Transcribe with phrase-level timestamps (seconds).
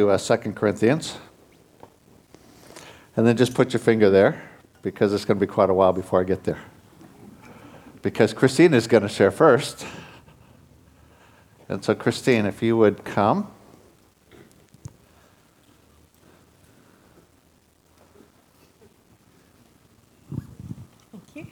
[0.00, 1.18] to uh, 2 Corinthians.
[3.16, 5.92] And then just put your finger there because it's going to be quite a while
[5.92, 6.58] before I get there.
[8.00, 9.86] Because Christine is going to share first.
[11.68, 13.50] And so, Christine, if you would come.
[21.12, 21.46] Thank you.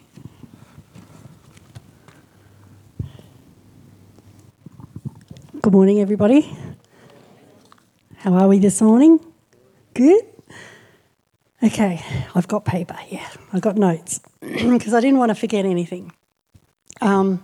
[5.60, 6.56] Good morning, everybody.
[8.28, 9.20] How are we this morning?
[9.94, 10.22] Good?
[11.62, 12.04] Okay,
[12.34, 16.12] I've got paper, yeah, I've got notes because I didn't want to forget anything.
[17.00, 17.42] Um,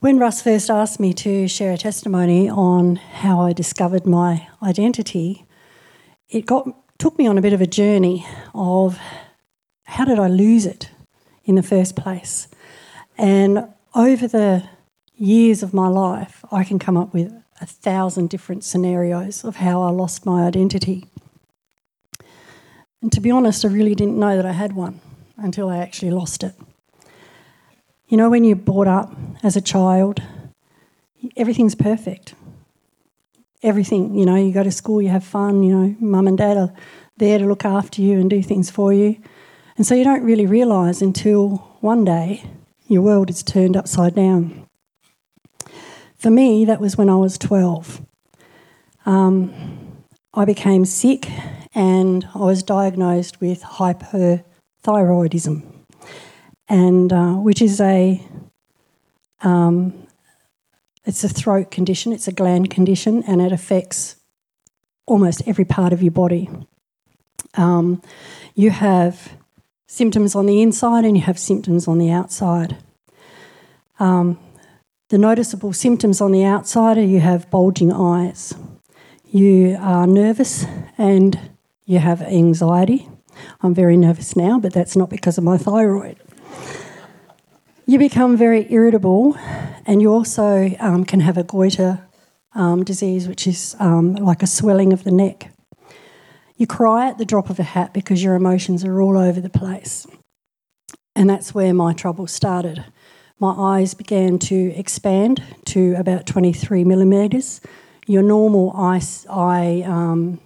[0.00, 5.44] when Russ first asked me to share a testimony on how I discovered my identity,
[6.30, 8.98] it got took me on a bit of a journey of
[9.84, 10.88] how did I lose it
[11.44, 12.48] in the first place?
[13.18, 14.66] And over the
[15.16, 19.80] years of my life, I can come up with a thousand different scenarios of how
[19.80, 21.06] I lost my identity.
[23.00, 25.00] And to be honest, I really didn't know that I had one
[25.38, 26.54] until I actually lost it.
[28.06, 30.20] You know, when you're brought up as a child,
[31.38, 32.34] everything's perfect.
[33.62, 36.58] Everything, you know, you go to school, you have fun, you know, mum and dad
[36.58, 36.72] are
[37.16, 39.16] there to look after you and do things for you.
[39.78, 42.44] And so you don't really realise until one day
[42.88, 44.63] your world is turned upside down.
[46.24, 48.00] For me, that was when I was 12.
[49.04, 49.52] Um,
[50.32, 51.28] I became sick
[51.74, 55.84] and I was diagnosed with hyperthyroidism,
[56.66, 58.26] and uh, which is a
[59.42, 60.06] um,
[61.04, 64.16] it's a throat condition, it's a gland condition, and it affects
[65.04, 66.48] almost every part of your body.
[67.52, 68.00] Um,
[68.54, 69.34] you have
[69.88, 72.78] symptoms on the inside and you have symptoms on the outside.
[74.00, 74.38] Um,
[75.14, 78.52] the noticeable symptoms on the outside are you have bulging eyes,
[79.30, 80.66] you are nervous,
[80.98, 81.38] and
[81.84, 83.08] you have anxiety.
[83.60, 86.18] I'm very nervous now, but that's not because of my thyroid.
[87.86, 89.36] You become very irritable,
[89.86, 92.04] and you also um, can have a goiter
[92.56, 95.52] um, disease, which is um, like a swelling of the neck.
[96.56, 99.48] You cry at the drop of a hat because your emotions are all over the
[99.48, 100.08] place.
[101.14, 102.84] And that's where my trouble started.
[103.40, 107.60] My eyes began to expand to about 23 millimetres.
[108.06, 110.40] Your normal eye, eye um,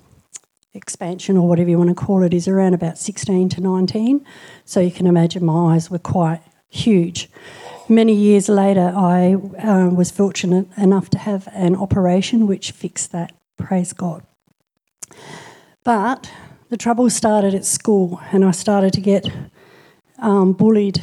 [0.72, 4.24] expansion, or whatever you want to call it, is around about 16 to 19.
[4.64, 7.28] So you can imagine my eyes were quite huge.
[7.90, 13.32] Many years later, I uh, was fortunate enough to have an operation which fixed that.
[13.56, 14.22] Praise God.
[15.84, 16.30] But
[16.68, 19.30] the trouble started at school, and I started to get
[20.18, 21.02] um, bullied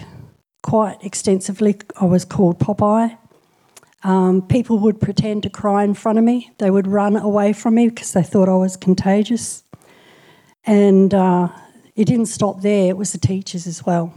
[0.66, 1.76] quite extensively.
[2.02, 3.16] I was called Popeye.
[4.04, 6.52] Um, people would pretend to cry in front of me.
[6.58, 9.64] They would run away from me because they thought I was contagious.
[10.66, 11.50] And uh,
[11.96, 14.12] it didn't stop there, it was the teachers as well.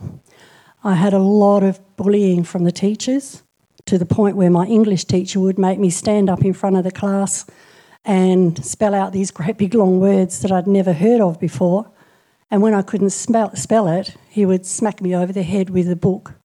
[0.83, 3.43] I had a lot of bullying from the teachers
[3.85, 6.85] to the point where my English teacher would make me stand up in front of
[6.85, 7.45] the class
[8.07, 11.91] and spell out these great big long words that I'd never heard of before.
[12.51, 15.91] And when I couldn't spell, spell it, he would smack me over the head with
[15.91, 16.38] a book,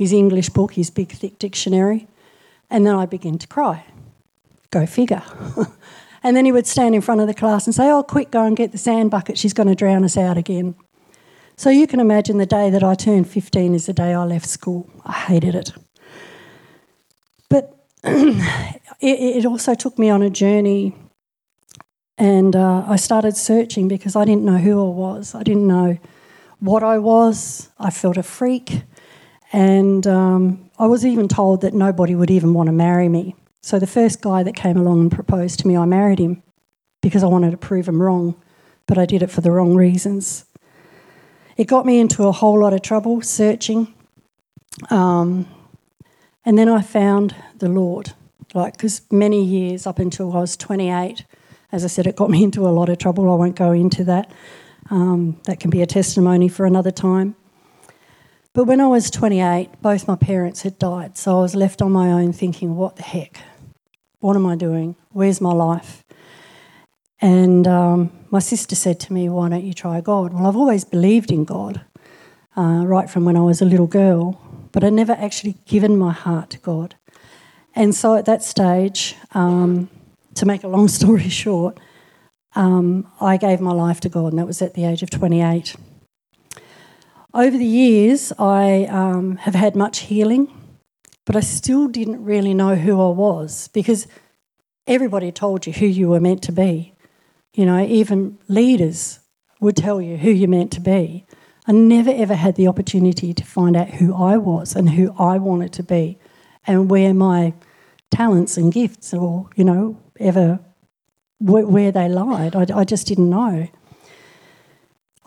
[0.00, 2.08] his English book, his big thick dictionary,
[2.70, 3.84] and then I'd begin to cry.
[4.70, 5.22] Go figure.
[6.22, 8.42] and then he would stand in front of the class and say, Oh, quick, go
[8.46, 10.74] and get the sand bucket, she's going to drown us out again.
[11.58, 14.46] So you can imagine the day that I turned 15 is the day I left
[14.48, 14.88] school.
[15.04, 15.72] I hated it.
[17.50, 18.56] But it,
[19.02, 20.96] it, also took me on a journey,
[22.16, 25.34] and uh, I started searching because I didn't know who I was.
[25.34, 25.98] I didn't know
[26.58, 27.68] what I was.
[27.78, 28.84] I felt a freak,
[29.52, 33.34] and um, I was even told that nobody would even want to marry me.
[33.62, 36.42] So the first guy that came along and proposed to me, I married him
[37.02, 38.40] because I wanted to prove him wrong,
[38.86, 40.44] but I did it for the wrong reasons.
[41.56, 43.92] It got me into a whole lot of trouble searching.
[44.88, 45.46] Um,
[46.44, 48.12] and then I found the Lord,
[48.54, 51.26] like, because many years up until I was 28,
[51.72, 53.30] as I said, it got me into a lot of trouble.
[53.30, 54.32] I won't go into that.
[54.90, 57.36] Um, that can be a testimony for another time.
[58.52, 61.92] But when I was 28, both my parents had died, so I was left on
[61.92, 63.40] my own thinking, what the heck?
[64.18, 64.96] What am I doing?
[65.10, 66.04] Where's my life?
[67.20, 70.32] And um, my sister said to me, Why don't you try God?
[70.32, 71.82] Well, I've always believed in God,
[72.56, 74.40] uh, right from when I was a little girl,
[74.72, 76.96] but I'd never actually given my heart to God.
[77.74, 79.88] And so at that stage, um,
[80.34, 81.78] to make a long story short,
[82.56, 85.76] um, I gave my life to God, and that was at the age of 28.
[87.32, 90.52] Over the years, I um, have had much healing,
[91.24, 94.08] but I still didn't really know who I was because
[94.88, 96.94] everybody told you who you were meant to be.
[97.54, 99.20] You know, even leaders
[99.60, 101.24] would tell you who you're meant to be.
[101.68, 105.38] I never ever had the opportunity to find out who I was and who I
[105.38, 106.18] wanted to be
[106.66, 107.54] and where my
[108.10, 110.58] talents and gifts or, you know, ever
[111.38, 112.56] where they lied.
[112.56, 113.68] I, I just didn't know.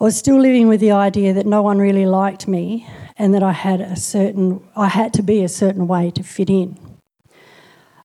[0.00, 3.42] I was still living with the idea that no one really liked me and that
[3.42, 6.78] I had a certain I had to be a certain way to fit in.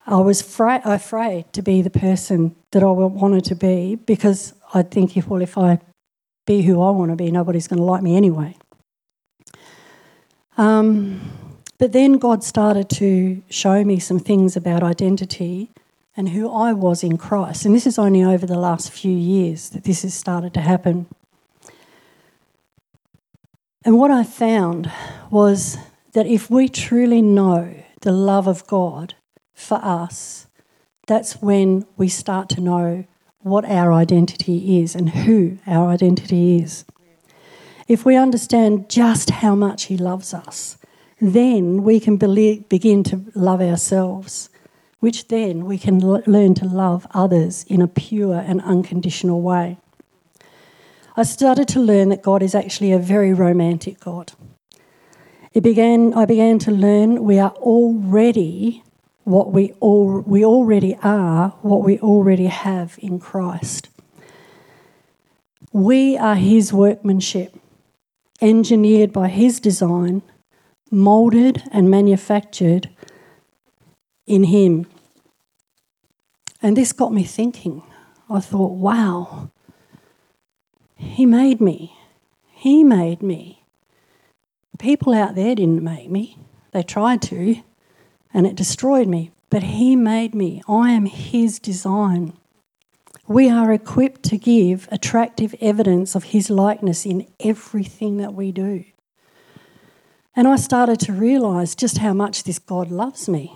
[0.05, 4.91] I was fra- afraid to be the person that I wanted to be because I'd
[4.91, 5.79] think if well if I
[6.45, 8.55] be who I want to be, nobody's going to like me anyway.
[10.57, 11.21] Um,
[11.77, 15.69] but then God started to show me some things about identity
[16.17, 17.65] and who I was in Christ.
[17.65, 21.07] And this is only over the last few years that this has started to happen.
[23.85, 24.91] And what I found
[25.31, 25.77] was
[26.13, 29.15] that if we truly know the love of God
[29.53, 30.47] for us,
[31.07, 33.05] that's when we start to know
[33.39, 36.83] what our identity is and who our identity is.
[37.87, 40.77] If we understand just how much He loves us,
[41.21, 44.49] then we can begin to love ourselves,
[44.99, 49.77] which then we can learn to love others in a pure and unconditional way.
[51.19, 54.31] I started to learn that God is actually a very romantic God.
[55.53, 58.83] It began, I began to learn we are already
[59.25, 63.89] what we, all, we already are, what we already have in Christ.
[65.73, 67.53] We are His workmanship,
[68.39, 70.21] engineered by His design,
[70.89, 72.87] moulded and manufactured
[74.25, 74.87] in Him.
[76.61, 77.83] And this got me thinking.
[78.29, 79.51] I thought, wow,
[80.99, 81.97] He made me.
[82.51, 83.63] He made me.
[84.77, 86.37] People out there didn't make me,
[86.71, 87.63] they tried to
[88.33, 89.31] and it destroyed me.
[89.49, 90.61] But He made me.
[90.67, 92.33] I am His design.
[93.27, 98.83] We are equipped to give attractive evidence of His likeness in everything that we do.
[100.35, 103.55] And I started to realize just how much this God loves me.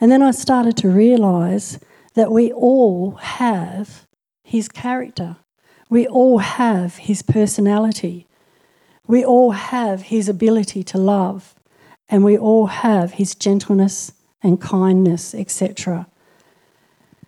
[0.00, 1.78] And then I started to realize
[2.14, 4.06] that we all have
[4.44, 5.36] His character,
[5.92, 8.26] we all have His personality,
[9.06, 11.54] we all have His ability to love
[12.12, 14.12] and we all have his gentleness
[14.42, 16.06] and kindness, etc.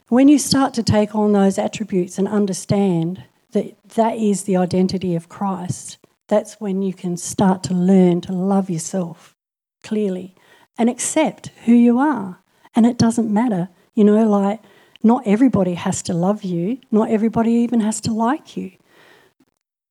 [0.09, 5.17] When you start to take on those attributes and understand that that is the identity
[5.17, 5.97] of Christ,
[6.29, 9.35] that's when you can start to learn to love yourself
[9.83, 10.35] clearly
[10.77, 12.41] and accept who you are.
[12.77, 14.61] And it doesn't matter, you know, like
[15.05, 18.73] not everybody has to love you, not everybody even has to like you.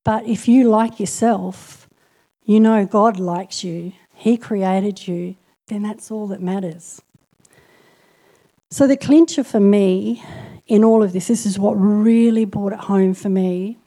[0.04, 1.88] But if you like yourself,
[2.44, 3.94] you know God likes you
[4.24, 5.36] he created you,
[5.68, 7.02] then that's all that matters.
[8.70, 10.24] So, the clincher for me
[10.66, 13.78] in all of this, this is what really brought it home for me,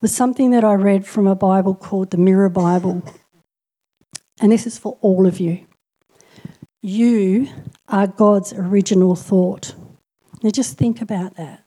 [0.00, 3.02] was something that I read from a Bible called the Mirror Bible.
[4.40, 5.66] And this is for all of you.
[6.80, 7.48] You
[7.88, 9.74] are God's original thought.
[10.42, 11.64] Now, just think about that.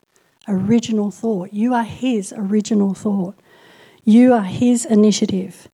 [0.47, 1.53] Original thought.
[1.53, 3.35] You are His original thought.
[4.03, 5.69] You are His initiative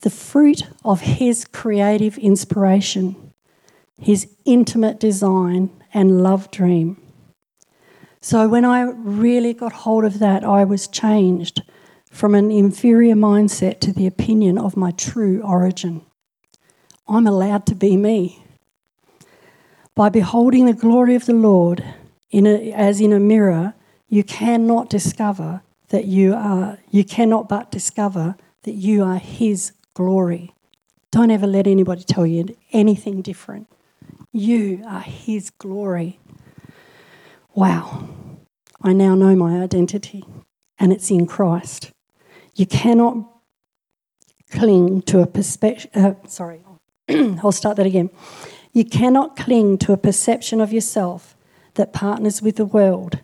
[0.00, 3.32] the fruit of his creative inspiration,
[3.98, 7.00] his intimate design and love dream.
[8.22, 11.62] So when I really got hold of that, I was changed
[12.10, 16.02] from an inferior mindset to the opinion of my true origin.
[17.06, 18.44] I'm allowed to be me.
[19.94, 21.84] By beholding the glory of the Lord
[22.30, 23.74] in a, as in a mirror,
[24.08, 30.54] you cannot discover that you are, you cannot but discover that you are His glory.
[31.10, 33.68] Don't ever let anybody tell you anything different.
[34.32, 36.20] You are His glory.
[37.54, 38.08] Wow.
[38.82, 40.24] I now know my identity,
[40.78, 41.90] and it's in Christ.
[42.54, 43.28] You cannot
[44.50, 45.90] cling to a perspective.
[45.94, 46.62] Uh, sorry,
[47.08, 48.10] I'll start that again.
[48.72, 51.36] You cannot cling to a perception of yourself
[51.74, 53.20] that partners with the world.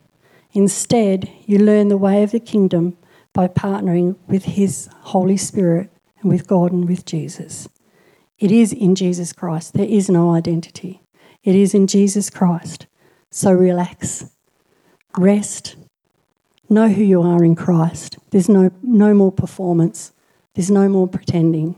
[0.52, 2.96] Instead, you learn the way of the kingdom
[3.32, 7.68] by partnering with His Holy Spirit and with God and with Jesus.
[8.38, 9.74] It is in Jesus Christ.
[9.74, 11.02] There is no identity.
[11.42, 12.86] It is in Jesus Christ.
[13.30, 14.30] So relax,
[15.18, 15.76] rest,
[16.68, 18.18] know who you are in Christ.
[18.30, 20.12] There's no, no more performance,
[20.54, 21.76] there's no more pretending.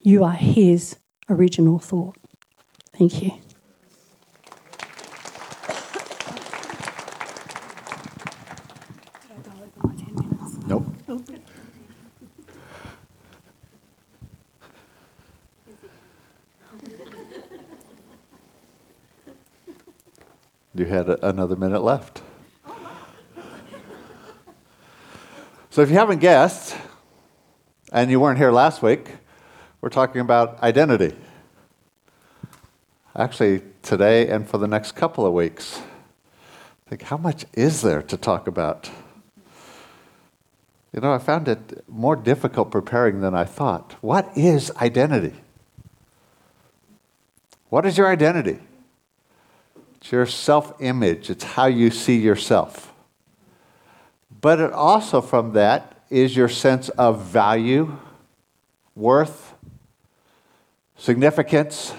[0.00, 0.96] You are His
[1.28, 2.16] original thought.
[2.96, 3.32] Thank you.
[20.94, 22.22] Had a, another minute left.
[25.70, 26.76] So, if you haven't guessed,
[27.92, 29.08] and you weren't here last week,
[29.80, 31.14] we're talking about identity.
[33.16, 35.80] Actually, today and for the next couple of weeks.
[36.88, 38.90] Think, how much is there to talk about?
[40.92, 43.94] You know, I found it more difficult preparing than I thought.
[44.00, 45.34] What is identity?
[47.68, 48.58] What is your identity?
[50.04, 52.92] It's your self image, it's how you see yourself.
[54.42, 57.96] But it also, from that, is your sense of value,
[58.94, 59.54] worth,
[60.98, 61.94] significance.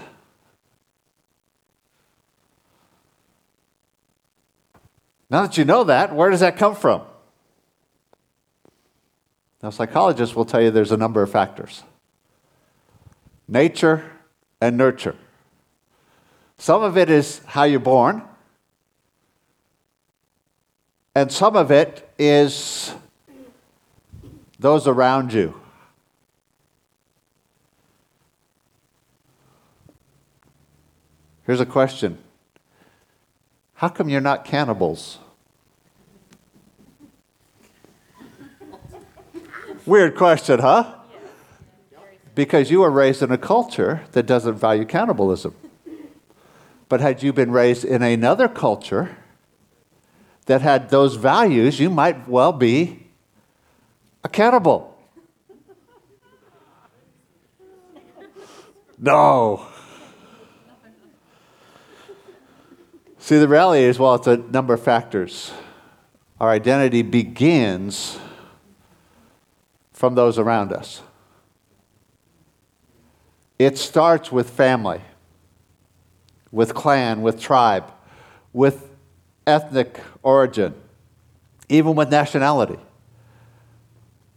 [5.28, 7.02] Now that you know that, where does that come from?
[9.64, 11.82] Now, psychologists will tell you there's a number of factors
[13.48, 14.12] nature
[14.62, 15.16] and nurture.
[16.58, 18.24] Some of it is how you're born,
[21.14, 22.94] and some of it is
[24.60, 25.54] those around you.
[31.46, 32.18] Here's a question
[33.76, 35.20] How come you're not cannibals?
[39.86, 40.96] Weird question, huh?
[42.34, 45.54] Because you were raised in a culture that doesn't value cannibalism.
[46.88, 49.18] But had you been raised in another culture
[50.46, 53.08] that had those values, you might well be
[54.24, 54.96] a cannibal.
[58.98, 59.68] No.
[63.18, 65.52] See, the reality is, well, it's a number of factors.
[66.40, 68.20] Our identity begins
[69.94, 71.02] from those around us.
[73.58, 75.02] It starts with family,
[76.56, 77.84] with clan, with tribe,
[78.54, 78.90] with
[79.46, 80.74] ethnic origin,
[81.68, 82.80] even with nationality.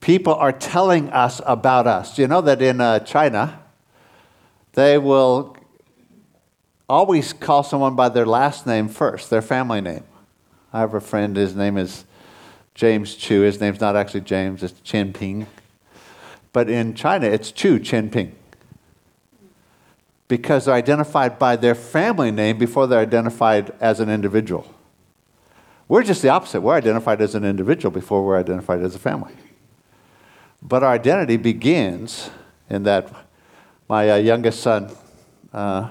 [0.00, 2.18] People are telling us about us.
[2.18, 3.60] You know that in uh, China,
[4.72, 5.56] they will
[6.88, 10.02] always call someone by their last name first, their family name.
[10.72, 12.04] I have a friend, his name is
[12.74, 13.42] James Chu.
[13.42, 15.46] His name's not actually James, it's Chen Ping.
[16.52, 18.34] But in China, it's Chu Chen Ping.
[20.28, 24.72] Because they're identified by their family name before they're identified as an individual.
[25.88, 26.60] We're just the opposite.
[26.60, 29.32] We're identified as an individual before we're identified as a family.
[30.60, 32.30] But our identity begins
[32.68, 33.10] in that
[33.88, 34.94] my uh, youngest son
[35.52, 35.88] uh,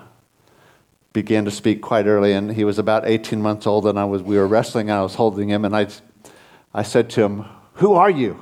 [1.14, 4.22] began to speak quite early, and he was about 18 months old, and I was,
[4.22, 5.88] we were wrestling, and I was holding him, and I
[6.78, 8.40] I said to him, Who are you?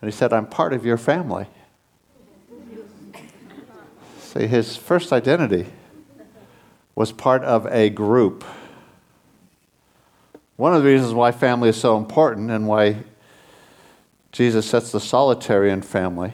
[0.00, 1.46] And he said, I'm part of your family.
[4.34, 5.66] See, his first identity
[6.96, 8.44] was part of a group.
[10.56, 13.04] One of the reasons why family is so important and why
[14.32, 16.32] Jesus sets the solitary in family.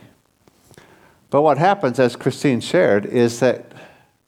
[1.29, 3.71] But what happens, as Christine shared, is that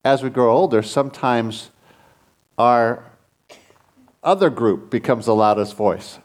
[0.04, 1.70] as we grow older, sometimes
[2.58, 3.02] our
[4.22, 6.18] other group becomes the loudest voice.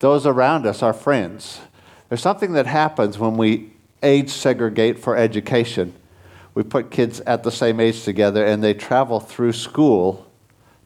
[0.00, 1.60] Those around us, our friends.
[2.08, 5.94] There's something that happens when we age segregate for education.
[6.54, 10.30] We put kids at the same age together and they travel through school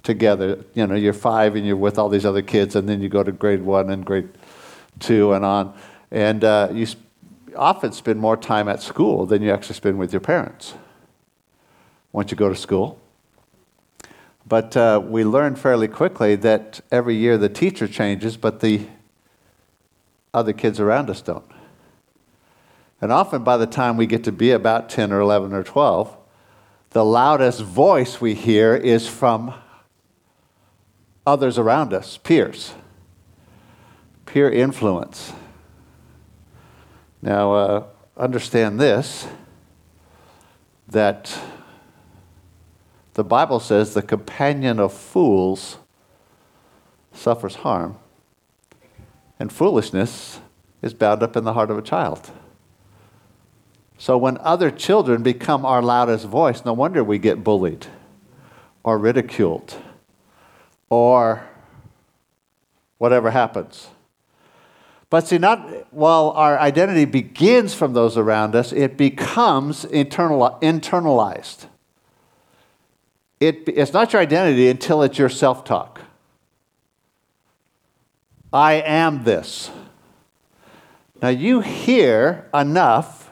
[0.03, 0.65] together.
[0.75, 3.23] You know, you're five and you're with all these other kids, and then you go
[3.23, 4.29] to grade one and grade
[4.99, 5.75] two and on.
[6.11, 6.87] And uh, you
[7.55, 10.75] often spend more time at school than you actually spend with your parents
[12.13, 12.99] once you go to school.
[14.47, 18.87] But uh, we learn fairly quickly that every year the teacher changes, but the
[20.33, 21.45] other kids around us don't.
[23.01, 26.17] And often by the time we get to be about 10 or 11 or 12,
[26.91, 29.55] the loudest voice we hear is from
[31.27, 32.75] others around us, peers,
[34.27, 35.33] peer influence.
[37.21, 37.85] Now, uh,
[38.17, 39.29] understand this
[40.89, 41.39] that
[43.15, 45.77] the Bible says the companion of fools
[47.13, 47.99] suffers harm,
[49.39, 50.41] and foolishness
[50.81, 52.31] is bound up in the heart of a child.
[53.99, 57.89] So when other children become our loudest voice, no wonder we get bullied
[58.85, 59.75] or ridiculed
[60.89, 61.43] or
[62.99, 63.89] whatever happens.
[65.11, 71.67] But see, not while our identity begins from those around us, it becomes internal, internalized.
[73.41, 76.03] It, it's not your identity until it's your self talk.
[78.53, 79.71] I am this.
[81.21, 83.28] Now you hear enough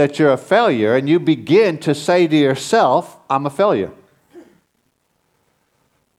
[0.00, 3.92] that you're a failure, and you begin to say to yourself, I'm a failure.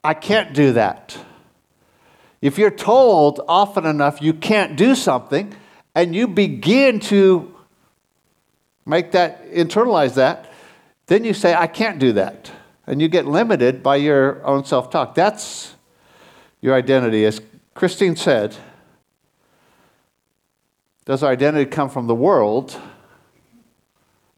[0.04, 1.18] I can't do that.
[2.44, 5.56] If you're told often enough you can't do something,
[5.96, 7.56] and you begin to
[8.86, 10.54] make that, internalize that,
[11.08, 12.52] then you say, I can't do that.
[12.86, 15.16] And you get limited by your own self talk.
[15.16, 15.74] That's
[16.62, 17.26] your identity.
[17.26, 17.42] As
[17.74, 18.56] Christine said,
[21.06, 22.80] does our identity come from the world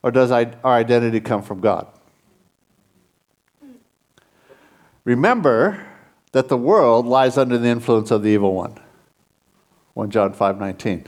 [0.03, 1.87] or does our identity come from God?
[5.05, 5.85] Remember
[6.33, 8.77] that the world lies under the influence of the evil one.
[9.93, 11.07] 1 John 5:19.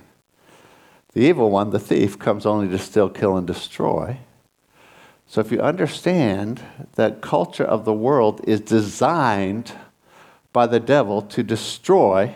[1.14, 4.20] The evil one, the thief, comes only to steal, kill, and destroy.
[5.28, 6.62] So if you understand
[6.96, 9.72] that culture of the world is designed
[10.54, 12.36] by the devil to destroy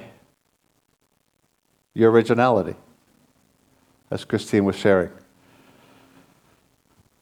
[1.94, 2.76] your originality,
[4.10, 5.12] as Christine was sharing.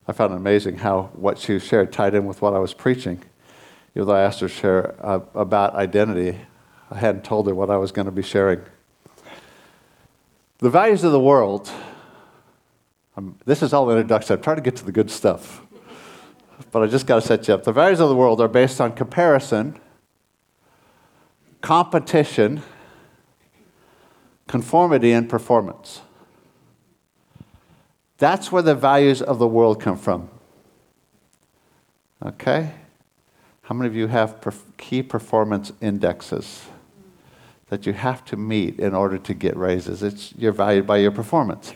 [0.07, 3.21] I found it amazing how what she shared tied in with what I was preaching.
[3.93, 6.39] Even though I asked her to share uh, about identity,
[6.89, 8.61] I hadn't told her what I was going to be sharing.
[10.59, 11.69] The values of the world,
[13.17, 14.35] um, this is all introduction.
[14.35, 15.61] I'm trying to get to the good stuff.
[16.71, 17.63] But I just got to set you up.
[17.63, 19.79] The values of the world are based on comparison,
[21.61, 22.63] competition,
[24.47, 26.01] conformity, and performance.
[28.17, 30.29] That's where the values of the world come from.
[32.25, 32.71] Okay?
[33.63, 36.63] How many of you have perf- key performance indexes?
[37.69, 40.01] that you have to meet in order to get raises.
[40.01, 41.73] It's, you're valued by your performance.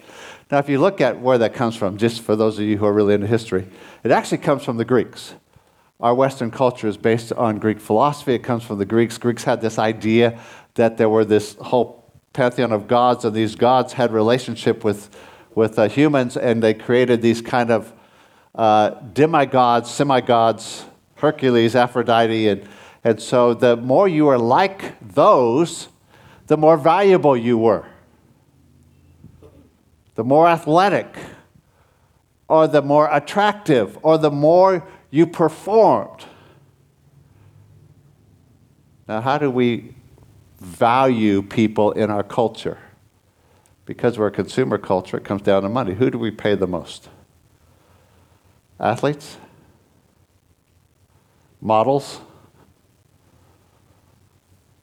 [0.50, 2.86] Now, if you look at where that comes from, just for those of you who
[2.86, 3.68] are really into history,
[4.04, 5.34] it actually comes from the Greeks.
[6.00, 8.34] Our Western culture is based on Greek philosophy.
[8.34, 9.18] It comes from the Greeks.
[9.18, 10.40] Greeks had this idea
[10.76, 15.10] that there were this whole pantheon of gods, and these gods had relationship with,
[15.56, 17.94] with uh, humans, and they created these kind of
[18.56, 22.68] uh, demigods, semi-gods, Hercules, Aphrodite, and
[23.04, 25.88] and so the more you were like those,
[26.48, 27.86] the more valuable you were.
[30.16, 31.16] The more athletic,
[32.48, 36.26] or the more attractive, or the more you performed.
[39.08, 39.96] Now, how do we
[40.60, 42.78] value people in our culture?
[43.94, 45.94] Because we're a consumer culture, it comes down to money.
[45.96, 47.10] Who do we pay the most?
[48.80, 49.38] Athletes?
[51.60, 52.22] Models?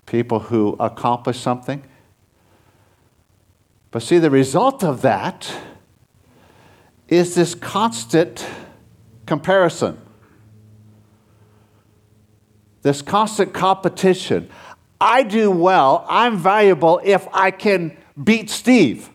[0.09, 1.85] people who accomplish something.
[3.91, 5.53] But see, the result of that
[7.09, 8.47] is this constant
[9.27, 9.99] comparison,
[12.83, 14.51] this constant competition.
[15.01, 19.11] I do well, I'm valuable if I can beat Steve.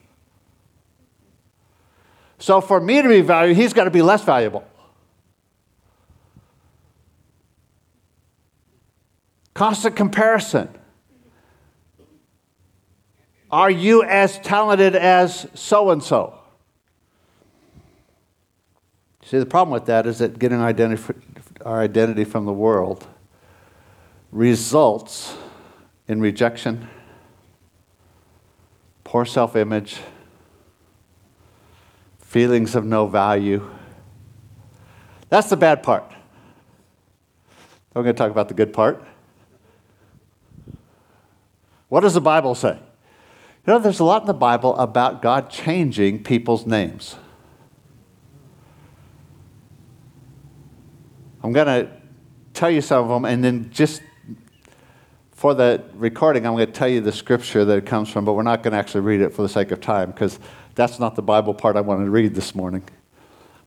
[2.39, 4.65] So for me to be valuable, he's got to be less valuable.
[9.53, 10.69] Constant comparison.
[13.51, 16.39] Are you as talented as so and so?
[19.25, 21.13] See, the problem with that is that getting our identity,
[21.63, 23.07] our identity from the world
[24.31, 25.35] results
[26.07, 26.89] in rejection,
[29.13, 29.99] poor self image,
[32.17, 33.69] feelings of no value.
[35.29, 36.03] That's the bad part.
[37.95, 39.05] I'm going to talk about the good part.
[41.89, 42.79] What does the Bible say?
[43.67, 47.15] You know, there's a lot in the Bible about God changing people's names.
[51.43, 51.91] I'm going to
[52.55, 54.01] tell you some of them, and then just
[55.43, 58.31] for the recording, I'm going to tell you the scripture that it comes from, but
[58.31, 60.39] we're not going to actually read it for the sake of time because
[60.73, 62.81] that's not the Bible part I wanted to read this morning.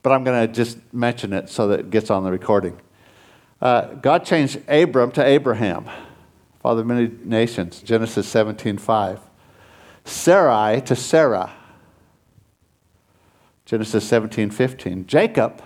[0.03, 2.81] But I'm going to just mention it so that it gets on the recording.
[3.61, 5.85] Uh, God changed Abram to Abraham,
[6.63, 9.21] father of many nations, Genesis 17:5.
[10.07, 11.53] Sarai to Sarah.
[13.67, 15.07] Genesis 17:15.
[15.07, 15.63] Jacob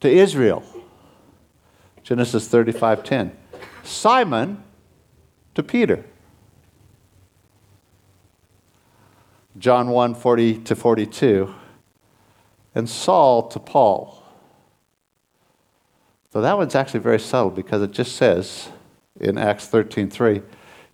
[0.00, 0.62] to Israel.
[2.02, 3.32] Genesis 35:10.
[3.84, 4.62] Simon
[5.54, 6.04] to Peter.
[9.58, 11.54] John 1, 40 to 42.
[12.74, 14.22] And Saul to Paul.
[16.32, 18.70] So that one's actually very subtle because it just says
[19.20, 20.40] in Acts 13, 3,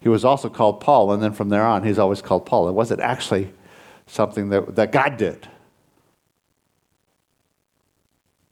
[0.01, 2.69] he was also called Paul, and then from there on, he's always called Paul.
[2.69, 3.53] It wasn't actually
[4.07, 5.49] something that, that God did.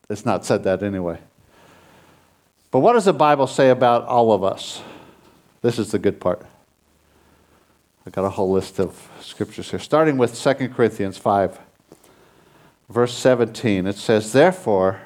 [0.09, 1.19] It's not said that anyway.
[2.71, 4.83] But what does the Bible say about all of us?
[5.67, 6.47] This is the good part.
[8.07, 11.59] I've got a whole list of scriptures here, starting with 2 Corinthians 5,
[12.89, 13.85] verse 17.
[13.85, 15.01] It says, Therefore,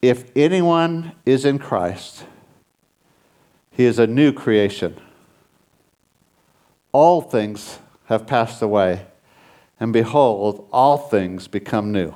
[0.00, 2.24] if anyone is in Christ,
[3.70, 4.96] He is a new creation.
[6.92, 9.04] All things have passed away,
[9.78, 12.14] and behold, all things become new.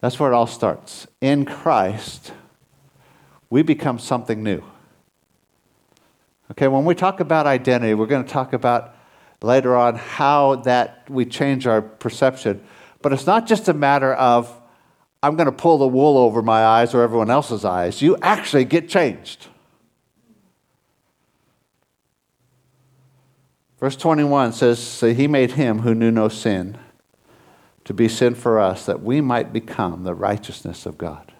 [0.00, 1.06] That's where it all starts.
[1.20, 2.32] In Christ,
[3.48, 4.64] we become something new.
[6.50, 8.94] Okay, when we talk about identity, we're going to talk about
[9.42, 12.64] later on how that we change our perception.
[13.02, 14.54] But it's not just a matter of
[15.22, 18.00] I'm going to pull the wool over my eyes or everyone else's eyes.
[18.00, 19.48] You actually get changed.
[23.78, 26.78] Verse 21 says, So he made him who knew no sin
[27.84, 31.32] to be sin for us, that we might become the righteousness of God.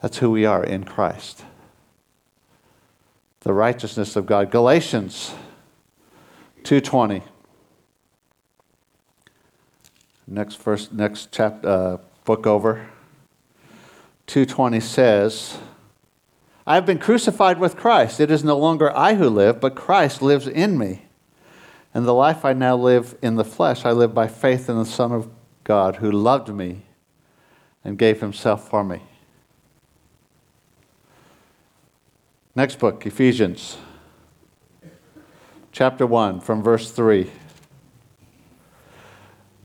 [0.00, 1.44] That's who we are in Christ.
[3.40, 4.50] The righteousness of God.
[4.50, 5.34] Galatians
[6.62, 7.22] 2:20.
[10.26, 12.86] Next first next chapter uh, book over.
[14.26, 15.58] 2:20 says,
[16.66, 18.20] I have been crucified with Christ.
[18.20, 21.06] It is no longer I who live, but Christ lives in me.
[21.92, 24.84] And the life I now live in the flesh, I live by faith in the
[24.84, 25.28] Son of
[25.64, 26.82] God who loved me
[27.82, 29.02] and gave himself for me.
[32.56, 33.78] Next book, Ephesians,
[35.70, 37.30] chapter 1, from verse 3.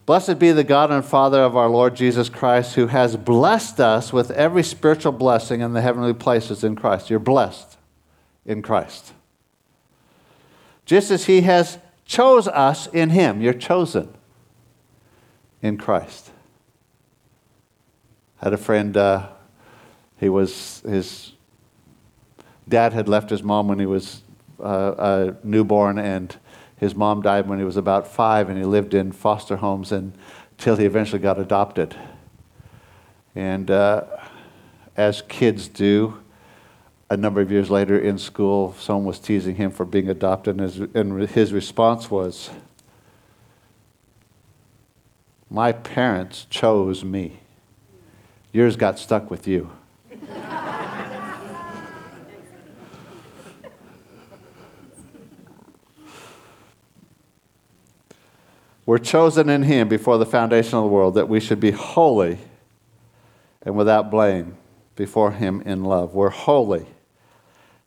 [0.05, 4.13] Blessed be the God and Father of our Lord Jesus Christ, who has blessed us
[4.13, 7.09] with every spiritual blessing in the heavenly places in Christ.
[7.09, 7.75] You're blessed
[8.45, 9.13] in Christ.
[10.85, 14.13] Just as he has chose us in him, you're chosen
[15.63, 16.29] in Christ.
[18.39, 19.29] I had a friend, uh,
[20.19, 21.34] he was, his
[22.67, 24.21] dad had left his mom when he was
[24.59, 26.35] uh, a newborn, and
[26.77, 30.75] his mom died when he was about five, and he lived in foster homes until
[30.75, 31.95] he eventually got adopted.
[33.35, 34.05] And uh,
[34.95, 36.21] as kids do,
[37.09, 40.61] a number of years later in school, someone was teasing him for being adopted, and
[40.61, 42.49] his, and his response was,
[45.49, 47.39] My parents chose me.
[48.51, 49.69] Yours got stuck with you.
[58.85, 62.37] We're chosen in Him before the foundation of the world that we should be holy
[63.63, 64.57] and without blame
[64.95, 66.13] before Him in love.
[66.13, 66.85] We're holy.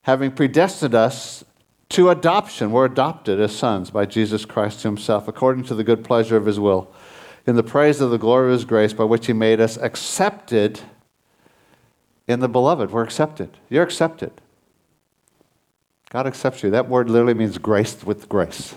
[0.03, 1.45] Having predestined us
[1.91, 6.37] to adoption, we're adopted as sons by Jesus Christ Himself, according to the good pleasure
[6.37, 6.93] of His will,
[7.47, 10.81] in the praise of the glory of His grace, by which He made us accepted
[12.27, 12.91] in the beloved.
[12.91, 13.57] We're accepted.
[13.71, 14.33] You're accepted.
[16.11, 16.71] God accepts you.
[16.71, 18.75] That word literally means graced with grace.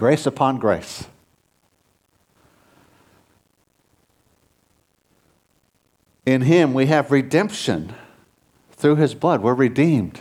[0.00, 1.08] Grace upon grace.
[6.24, 7.92] In Him we have redemption
[8.72, 9.42] through His blood.
[9.42, 10.20] We're redeemed.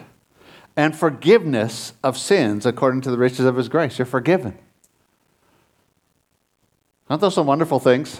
[0.76, 3.98] And forgiveness of sins according to the riches of His grace.
[3.98, 4.58] You're forgiven.
[7.10, 8.20] Aren't those some wonderful things?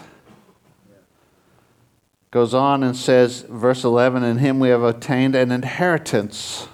[2.30, 6.68] Goes on and says, verse 11, In Him we have obtained an inheritance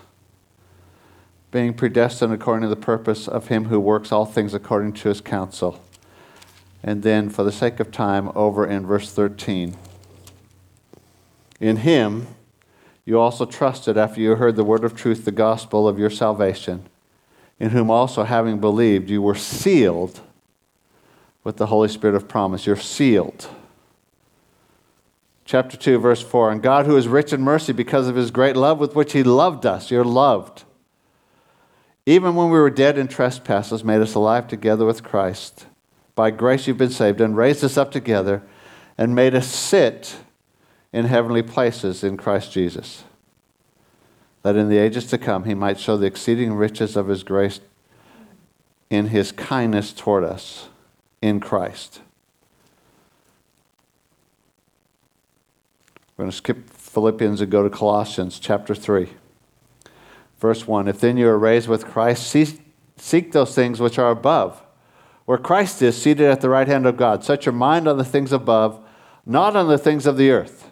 [1.56, 5.22] being predestined according to the purpose of him who works all things according to his
[5.22, 5.82] counsel.
[6.82, 9.74] And then, for the sake of time, over in verse 13.
[11.58, 12.26] In him
[13.06, 16.84] you also trusted after you heard the word of truth, the gospel of your salvation,
[17.58, 20.20] in whom also, having believed, you were sealed
[21.42, 22.66] with the Holy Spirit of promise.
[22.66, 23.48] You're sealed.
[25.46, 28.56] Chapter 2, verse 4 And God, who is rich in mercy because of his great
[28.56, 30.64] love with which he loved us, you're loved
[32.06, 35.66] even when we were dead in trespasses, made us alive together with Christ.
[36.14, 38.42] By grace you've been saved, and raised us up together,
[38.96, 40.16] and made us sit
[40.92, 43.04] in heavenly places in Christ Jesus,
[44.42, 47.60] that in the ages to come he might show the exceeding riches of his grace
[48.88, 50.68] in his kindness toward us
[51.20, 52.00] in Christ.
[56.16, 59.10] We're going to skip Philippians and go to Colossians chapter 3.
[60.38, 62.34] Verse 1 If then you are raised with Christ,
[62.96, 64.62] seek those things which are above,
[65.24, 67.24] where Christ is seated at the right hand of God.
[67.24, 68.80] Set your mind on the things above,
[69.24, 70.70] not on the things of the earth.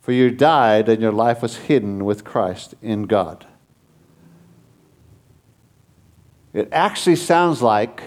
[0.00, 3.46] For you died, and your life was hidden with Christ in God.
[6.52, 8.02] It actually sounds like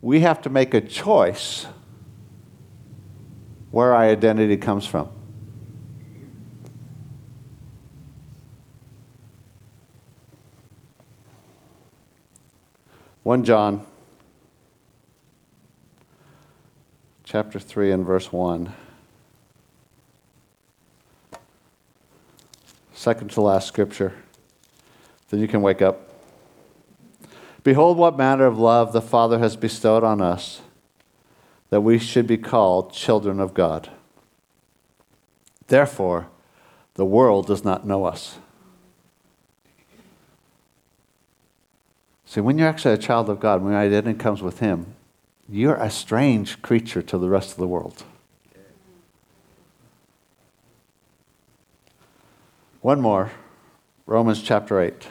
[0.00, 1.66] we have to make a choice
[3.70, 5.10] where our identity comes from.
[13.28, 13.84] 1 John
[17.24, 18.72] chapter 3 and verse 1.
[22.94, 24.14] second to last scripture.
[25.28, 26.08] Then you can wake up.
[27.62, 30.62] Behold, what manner of love the Father has bestowed on us,
[31.68, 33.90] that we should be called children of God.
[35.66, 36.28] Therefore,
[36.94, 38.38] the world does not know us.
[42.28, 44.94] See, when you're actually a child of God, when your identity comes with Him,
[45.48, 48.04] you're a strange creature to the rest of the world.
[52.82, 53.30] One more
[54.04, 55.08] Romans chapter 8.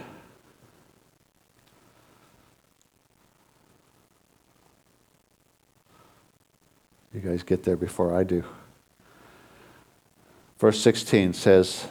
[7.16, 8.44] You guys get there before I do.
[10.60, 11.88] Verse 16 says,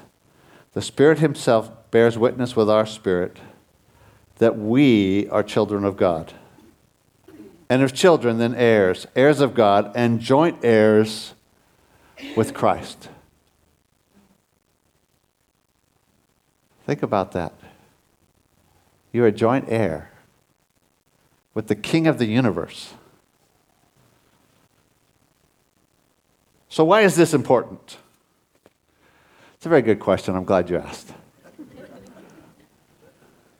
[0.74, 3.40] The Spirit Himself bears witness with our spirit
[4.38, 6.32] that we are children of God.
[7.68, 11.34] And if children, then heirs, heirs of God, and joint heirs
[12.36, 13.08] with Christ.
[16.86, 17.52] Think about that.
[19.12, 20.12] You're a joint heir
[21.54, 22.94] with the King of the universe.
[26.68, 27.96] So, why is this important?
[29.54, 30.36] It's a very good question.
[30.36, 31.12] I'm glad you asked.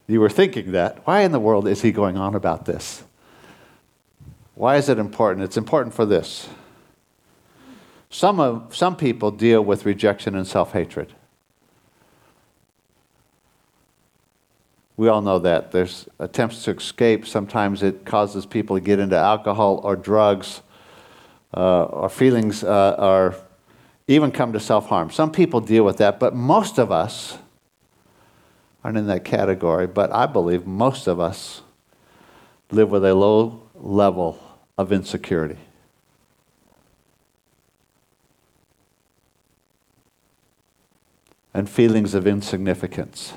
[0.06, 1.06] You were thinking that.
[1.06, 3.02] Why in the world is he going on about this?
[4.54, 5.44] Why is it important?
[5.44, 6.48] It's important for this.
[8.08, 11.12] Some, of, some people deal with rejection and self hatred.
[14.96, 15.72] We all know that.
[15.72, 17.26] There's attempts to escape.
[17.26, 20.62] Sometimes it causes people to get into alcohol or drugs
[21.54, 23.38] uh, or feelings uh,
[24.08, 25.10] even come to self harm.
[25.10, 27.38] Some people deal with that, but most of us
[28.86, 29.84] aren't in that category.
[29.88, 31.62] But I believe most of us
[32.70, 34.38] live with a low level
[34.78, 35.58] of insecurity.
[41.52, 43.32] And feelings of insignificance.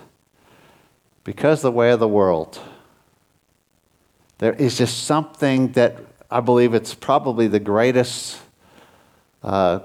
[1.24, 2.60] Because the way of the world,
[4.38, 5.98] there is just something that
[6.30, 8.38] I believe it's probably the greatest
[9.42, 9.80] uh,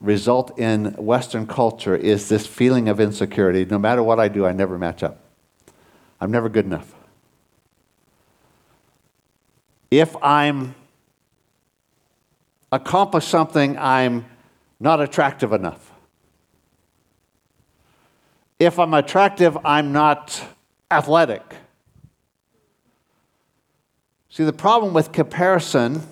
[0.00, 3.64] result in Western culture is this feeling of insecurity.
[3.64, 5.20] No matter what I do, I never match up.
[6.20, 6.94] I'm never good enough.
[9.90, 10.74] If I'm
[12.72, 14.26] accomplish something, I'm
[14.80, 15.92] not attractive enough.
[18.58, 20.42] If I'm attractive, I'm not
[20.90, 21.42] athletic.
[24.28, 26.02] See, the problem with comparison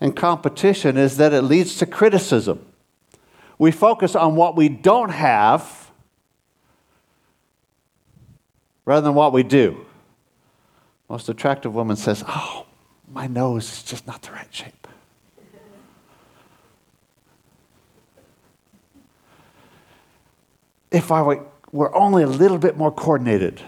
[0.00, 2.66] and competition is that it leads to criticism.
[3.58, 5.90] We focus on what we don't have
[8.84, 9.84] rather than what we do.
[11.08, 12.66] Most attractive woman says, Oh,
[13.10, 14.86] my nose is just not the right shape.
[20.90, 21.40] If I
[21.72, 23.60] were only a little bit more coordinated.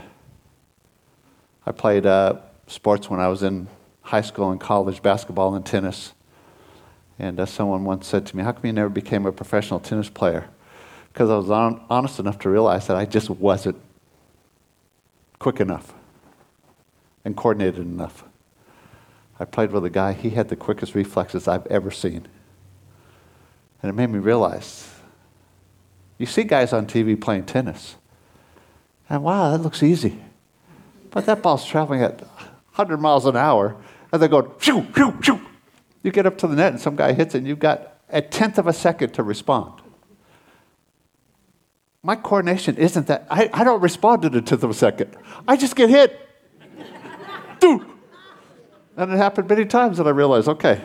[1.67, 3.69] I played uh, sports when I was in
[4.03, 6.15] high school and college, basketball and tennis.
[7.19, 10.09] And uh, someone once said to me, How come you never became a professional tennis
[10.09, 10.49] player?
[11.13, 13.81] Because I was on, honest enough to realize that I just wasn't
[15.39, 15.93] quick enough
[17.25, 18.25] and coordinated enough.
[19.41, 22.27] I played with a guy, he had the quickest reflexes I've ever seen.
[23.83, 24.89] And it made me realize
[26.19, 27.95] you see guys on TV playing tennis,
[29.09, 30.19] and wow, that looks easy.
[31.11, 33.77] But that ball's traveling at 100 miles an hour,
[34.13, 35.41] and they're going, shoo, shoo, shoo.
[36.03, 38.23] You get up to the net and some guy hits it, and you've got a
[38.23, 39.83] tenth of a second to respond.
[42.03, 45.17] My coordination isn't that, I, I don't respond in a tenth of a second.
[45.47, 46.19] I just get hit.
[47.61, 47.85] Dude.
[48.97, 50.81] And it happened many times, and I realized, okay.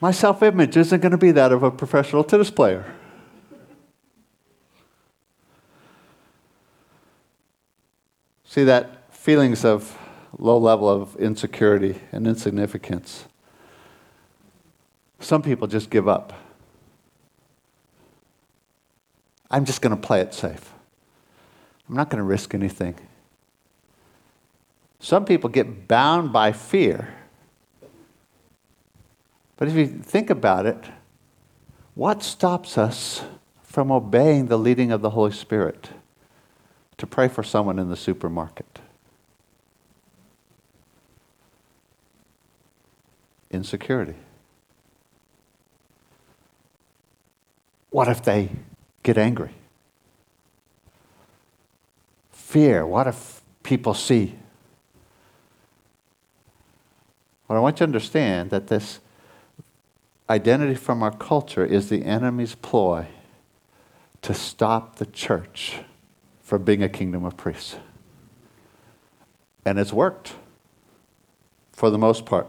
[0.00, 2.84] My self image isn't going to be that of a professional tennis player.
[8.44, 9.98] See that feelings of
[10.38, 13.24] low level of insecurity and insignificance.
[15.20, 16.32] Some people just give up.
[19.50, 20.72] I'm just going to play it safe.
[21.88, 22.96] I'm not going to risk anything.
[25.00, 27.14] Some people get bound by fear.
[29.56, 30.82] But if you think about it,
[31.94, 33.22] what stops us
[33.62, 35.90] from obeying the leading of the Holy Spirit
[36.96, 38.80] to pray for someone in the supermarket?
[43.54, 44.14] Insecurity.
[47.90, 48.50] What if they
[49.02, 49.54] get angry?
[52.32, 52.86] Fear.
[52.86, 54.34] What if people see?
[57.48, 59.00] Well, I want you to understand that this,
[60.28, 63.06] identity from our culture is the enemy's ploy
[64.22, 65.80] to stop the church
[66.42, 67.76] from being a kingdom of priests.
[69.64, 70.34] And it's worked
[71.72, 72.46] for the most part.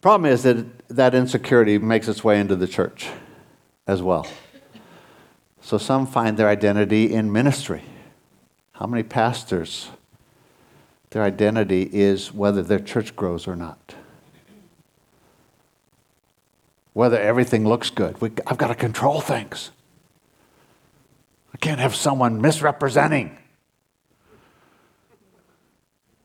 [0.00, 3.08] Problem is that that insecurity makes its way into the church
[3.86, 4.26] as well.
[5.60, 7.82] So some find their identity in ministry.
[8.72, 9.90] How many pastors,
[11.10, 13.94] their identity is whether their church grows or not?
[16.94, 18.20] Whether everything looks good.
[18.22, 19.70] We, I've got to control things.
[21.52, 23.36] I can't have someone misrepresenting.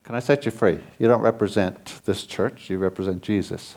[0.05, 0.79] Can I set you free?
[0.99, 3.75] You don't represent this church, you represent Jesus.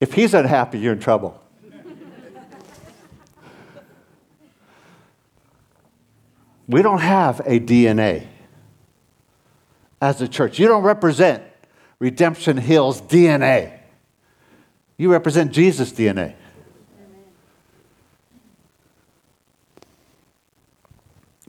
[0.00, 1.38] If he's unhappy, you're in trouble.
[6.66, 8.26] we don't have a DNA
[10.00, 10.58] as a church.
[10.58, 11.42] You don't represent
[11.98, 13.80] Redemption Hill's DNA.
[14.96, 16.36] You represent Jesus' DNA.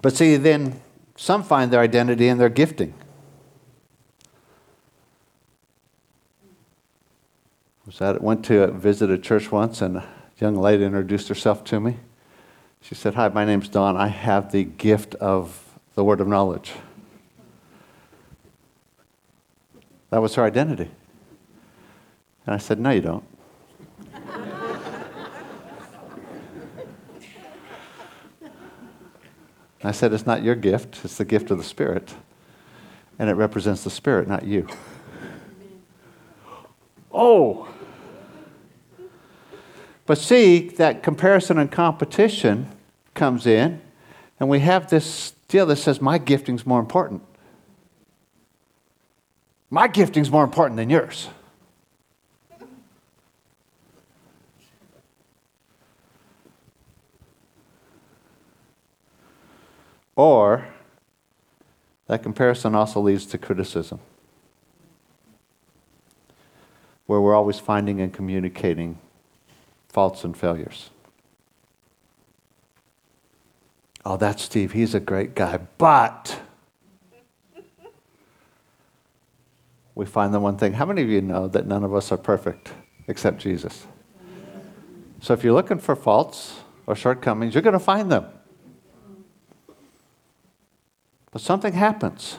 [0.01, 0.81] But see, then
[1.21, 2.95] some find their identity in their gifting.
[7.85, 10.07] Was that went to visit a church once, and a
[10.39, 11.97] young lady introduced herself to me.
[12.81, 13.95] She said, "Hi, my name's Dawn.
[13.95, 16.73] I have the gift of the word of knowledge."
[20.09, 20.89] That was her identity.
[22.47, 23.30] And I said, "No, you don't."
[29.83, 32.13] I said, It's not your gift, it's the gift of the Spirit.
[33.19, 34.67] And it represents the Spirit, not you.
[37.13, 37.67] Oh!
[40.05, 42.67] But see, that comparison and competition
[43.13, 43.81] comes in,
[44.39, 47.21] and we have this deal that says, My gifting's more important.
[49.69, 51.29] My gifting's more important than yours.
[60.21, 60.67] Or
[62.05, 63.99] that comparison also leads to criticism,
[67.07, 68.99] where we're always finding and communicating
[69.89, 70.91] faults and failures.
[74.05, 74.73] Oh, that's Steve.
[74.73, 75.57] He's a great guy.
[75.79, 76.39] But
[79.95, 80.73] we find the one thing.
[80.73, 82.73] How many of you know that none of us are perfect
[83.07, 83.87] except Jesus?
[85.19, 88.27] So if you're looking for faults or shortcomings, you're going to find them.
[91.31, 92.37] But something happens.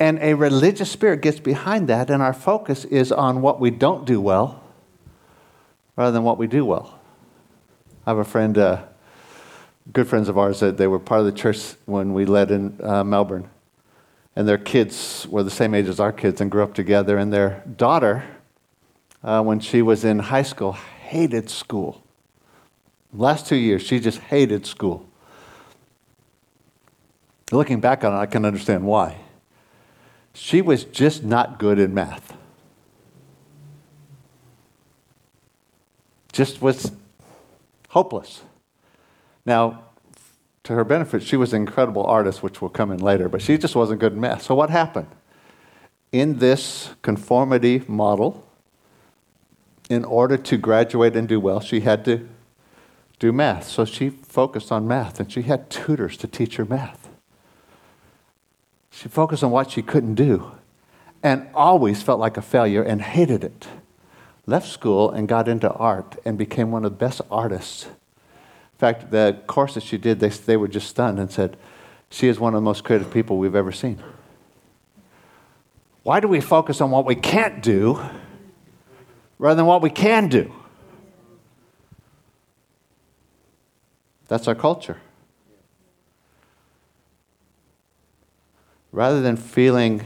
[0.00, 4.04] And a religious spirit gets behind that, and our focus is on what we don't
[4.04, 4.62] do well
[5.96, 6.98] rather than what we do well.
[8.06, 8.82] I have a friend, uh,
[9.92, 12.80] good friends of ours, that they were part of the church when we led in
[12.82, 13.50] uh, Melbourne.
[14.34, 17.18] And their kids were the same age as our kids and grew up together.
[17.18, 18.24] And their daughter,
[19.22, 22.02] uh, when she was in high school, hated school.
[23.12, 25.09] Last two years, she just hated school.
[27.52, 29.16] Looking back on it, I can understand why.
[30.32, 32.36] She was just not good in math.
[36.32, 36.92] Just was
[37.88, 38.42] hopeless.
[39.44, 39.82] Now,
[40.62, 43.58] to her benefit, she was an incredible artist, which will come in later, but she
[43.58, 44.42] just wasn't good in math.
[44.42, 45.08] So, what happened?
[46.12, 48.46] In this conformity model,
[49.88, 52.28] in order to graduate and do well, she had to
[53.18, 53.66] do math.
[53.66, 57.09] So, she focused on math, and she had tutors to teach her math.
[58.90, 60.52] She focused on what she couldn't do
[61.22, 63.68] and always felt like a failure and hated it.
[64.46, 67.86] Left school and got into art and became one of the best artists.
[67.86, 71.56] In fact, the courses she did, they, they were just stunned and said,
[72.08, 74.02] She is one of the most creative people we've ever seen.
[76.02, 78.00] Why do we focus on what we can't do
[79.38, 80.52] rather than what we can do?
[84.28, 84.98] That's our culture.
[88.92, 90.02] Rather than feeling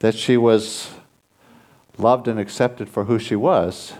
[0.00, 0.90] that she was
[1.96, 3.94] loved and accepted for who she was,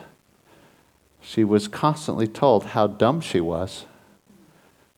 [1.21, 3.87] she was constantly told how dumb she was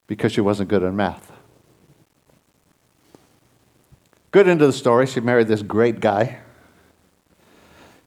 [0.06, 1.32] because she wasn't good at math.
[4.32, 6.38] Good into the story, she married this great guy.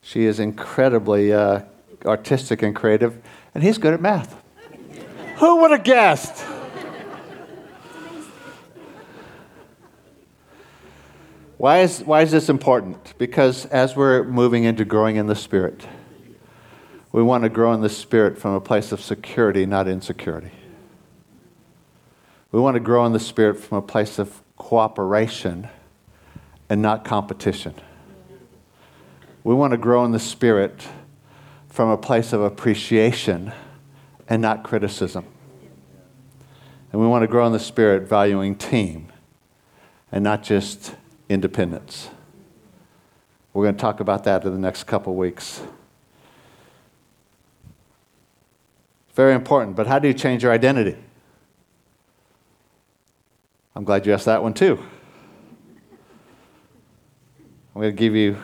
[0.01, 1.61] She is incredibly uh,
[2.05, 3.21] artistic and creative,
[3.53, 4.35] and he's good at math.
[5.37, 6.45] Who would have guessed?
[11.59, 13.17] Why is, why is this important?
[13.17, 15.85] Because as we're moving into growing in the Spirit,
[17.11, 20.51] we want to grow in the Spirit from a place of security, not insecurity.
[22.53, 25.67] We want to grow in the Spirit from a place of cooperation
[26.69, 27.73] and not competition.
[29.43, 30.87] We want to grow in the Spirit
[31.67, 33.51] from a place of appreciation
[34.29, 35.25] and not criticism.
[36.93, 39.11] And we want to grow in the Spirit valuing team
[40.09, 40.95] and not just
[41.29, 42.09] independence.
[43.53, 45.61] We're going to talk about that in the next couple weeks.
[49.13, 50.97] Very important, but how do you change your identity?
[53.75, 54.77] I'm glad you asked that one too.
[57.75, 58.37] I'm going to give you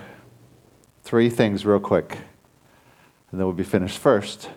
[1.03, 2.11] three things real quick,
[3.31, 3.97] and then we'll be finished.
[3.97, 4.49] First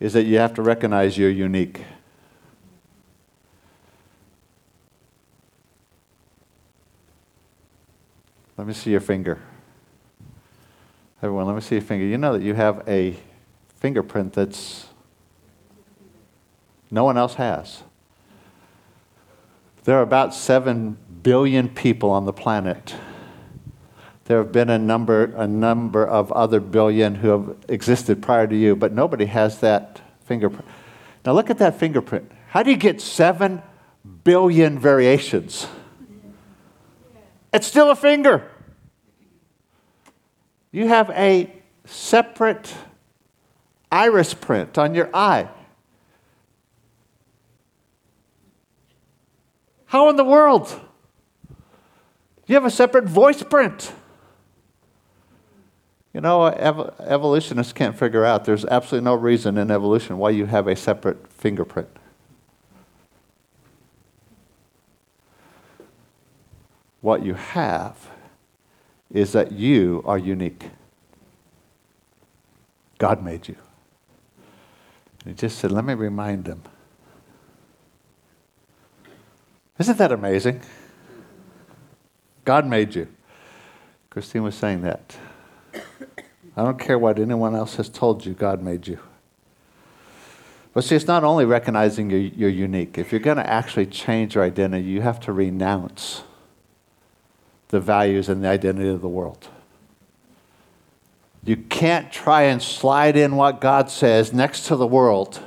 [0.00, 1.82] is that you have to recognize you're unique.
[8.56, 9.40] Let me see your finger.
[11.20, 12.04] Everyone, let me see your finger.
[12.04, 13.16] You know that you have a
[13.76, 14.86] fingerprint that's
[16.90, 17.82] no one else has.
[19.84, 22.94] There are about 7 billion people on the planet.
[24.26, 28.56] There have been a number, a number of other billion who have existed prior to
[28.56, 30.64] you, but nobody has that fingerprint.
[31.26, 32.30] Now look at that fingerprint.
[32.48, 33.62] How do you get 7
[34.22, 35.66] billion variations?
[37.54, 38.50] It's still a finger.
[40.72, 41.52] You have a
[41.84, 42.74] separate
[43.92, 45.48] iris print on your eye.
[49.84, 50.80] How in the world?
[52.48, 53.92] You have a separate voice print.
[56.12, 60.46] You know, ev- evolutionists can't figure out there's absolutely no reason in evolution why you
[60.46, 61.88] have a separate fingerprint.
[67.04, 68.08] What you have
[69.12, 70.70] is that you are unique.
[72.96, 73.56] God made you.
[75.20, 76.62] And he just said, Let me remind them.
[79.78, 80.62] Isn't that amazing?
[82.46, 83.06] God made you.
[84.08, 85.14] Christine was saying that.
[86.56, 88.98] I don't care what anyone else has told you, God made you.
[90.72, 92.96] But see, it's not only recognizing you're, you're unique.
[92.96, 96.22] If you're going to actually change your identity, you have to renounce
[97.74, 99.48] the values and the identity of the world.
[101.44, 105.40] You can't try and slide in what God says next to the world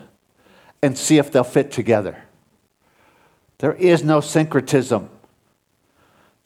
[0.81, 2.21] and see if they'll fit together.
[3.59, 5.09] There is no syncretism.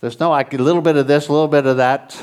[0.02, 2.22] There's no like a little bit of this, a little bit of that.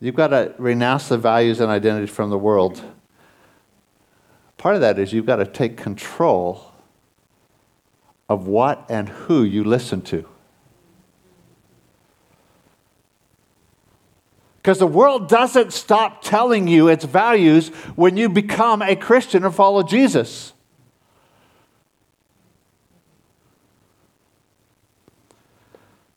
[0.00, 2.82] You've got to renounce the values and identity from the world.
[4.58, 6.72] Part of that is you've got to take control
[8.28, 10.26] of what and who you listen to.
[14.66, 19.52] Because the world doesn't stop telling you its values when you become a Christian or
[19.52, 20.54] follow Jesus.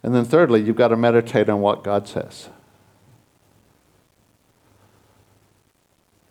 [0.01, 2.49] And then, thirdly, you've got to meditate on what God says.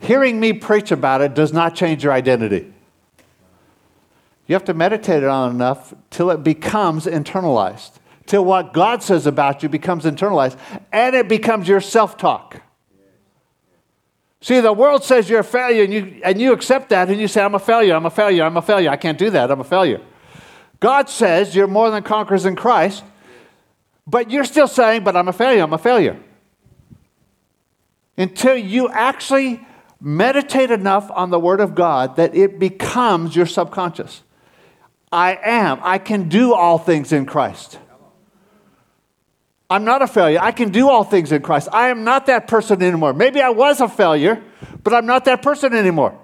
[0.01, 2.73] Hearing me preach about it does not change your identity.
[4.49, 7.98] You have to meditate on it enough till it becomes internalized
[8.29, 10.59] till what God says about you becomes internalized
[10.93, 12.61] and it becomes your self talk.
[14.41, 17.27] See, the world says you're a failure and you, and you accept that and you
[17.27, 19.61] say, I'm a failure, I'm a failure, I'm a failure, I can't do that, I'm
[19.61, 20.01] a failure.
[20.79, 23.03] God says you're more than conquerors in Christ,
[24.07, 26.21] but you're still saying, but I'm a failure, I'm a failure.
[28.17, 29.67] Until you actually
[30.01, 34.23] meditate enough on the Word of God that it becomes your subconscious.
[35.11, 37.79] I am, I can do all things in Christ.
[39.71, 40.39] I'm not a failure.
[40.41, 41.69] I can do all things in Christ.
[41.73, 43.13] I am not that person anymore.
[43.13, 44.43] Maybe I was a failure,
[44.83, 46.19] but I'm not that person anymore.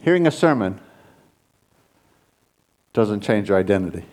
[0.00, 0.80] Hearing a sermon
[2.92, 4.04] doesn't change your identity.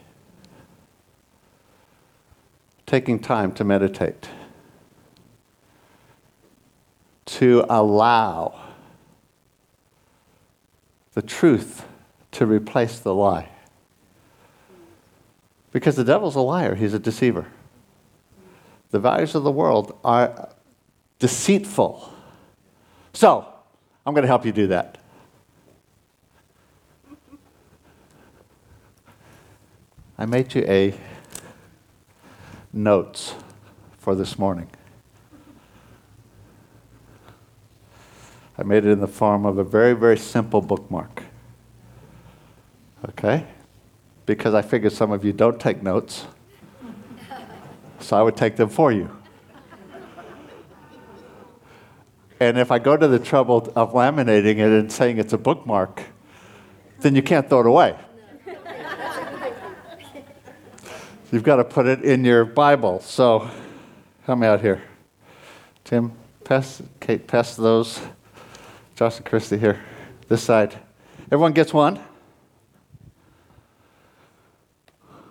[2.86, 4.28] Taking time to meditate,
[7.26, 8.71] to allow
[11.14, 11.86] the truth
[12.32, 13.50] to replace the lie.
[15.72, 17.48] Because the devil's a liar, he's a deceiver.
[18.92, 20.50] The values of the world are
[21.20, 22.14] deceitful.
[23.14, 23.48] So,
[24.06, 24.98] I'm going to help you do that.
[30.18, 30.94] I made you a
[32.74, 33.34] notes
[33.98, 34.70] for this morning.
[38.58, 41.24] I made it in the form of a very, very simple bookmark.
[43.10, 43.46] Okay?
[44.26, 46.26] Because I figured some of you don't take notes.
[48.00, 49.16] So I would take them for you.
[52.40, 56.02] And if I go to the trouble of laminating it and saying it's a bookmark,
[57.02, 57.96] then you can't throw it away.
[61.32, 63.00] You've got to put it in your Bible.
[63.02, 63.48] So
[64.26, 64.82] help me out here.
[65.84, 68.02] Tim, pass, Kate, pass those.
[68.96, 69.80] Josh and Christy here.
[70.28, 70.78] This side.
[71.26, 72.00] Everyone gets one.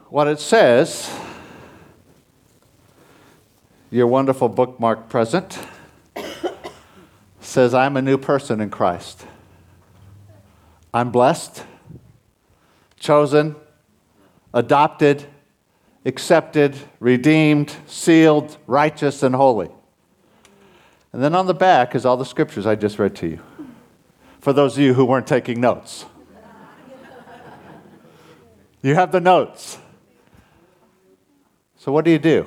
[0.09, 1.09] What it says,
[3.91, 5.59] your wonderful bookmark present,
[7.41, 9.25] says, I'm a new person in Christ.
[10.93, 11.65] I'm blessed,
[12.99, 13.55] chosen,
[14.53, 15.27] adopted,
[16.05, 19.71] accepted, redeemed, sealed, righteous, and holy.
[21.13, 23.41] And then on the back is all the scriptures I just read to you.
[24.41, 26.07] For those of you who weren't taking notes,
[28.83, 29.79] you have the notes.
[31.77, 32.47] So, what do you do?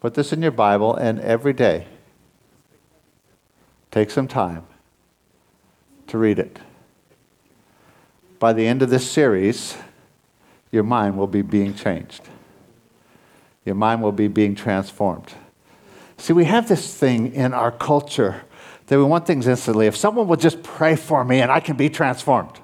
[0.00, 1.86] Put this in your Bible, and every day,
[3.90, 4.64] take some time
[6.06, 6.58] to read it.
[8.38, 9.76] By the end of this series,
[10.70, 12.22] your mind will be being changed.
[13.64, 15.34] Your mind will be being transformed.
[16.16, 18.44] See, we have this thing in our culture
[18.90, 19.86] that we want things instantly.
[19.86, 22.58] If someone will just pray for me and I can be transformed,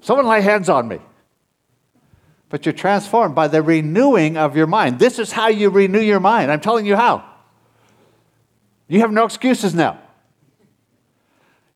[0.00, 0.98] someone lay hands on me.
[2.48, 4.98] But you're transformed by the renewing of your mind.
[4.98, 6.50] This is how you renew your mind.
[6.50, 7.22] I'm telling you how.
[8.88, 10.00] You have no excuses now.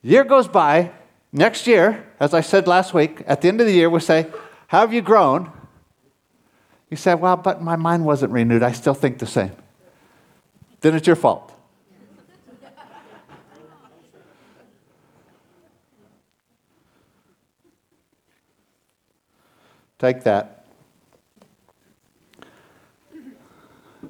[0.00, 0.90] Year goes by,
[1.32, 4.26] next year, as I said last week, at the end of the year, we say,
[4.68, 5.52] How have you grown?
[6.88, 8.62] You say, Well, but my mind wasn't renewed.
[8.62, 9.52] I still think the same.
[10.80, 11.52] Then it's your fault.
[19.98, 20.64] Take that.